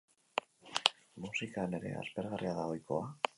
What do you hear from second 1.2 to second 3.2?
Musikan ere, aspergarria da ohikoa?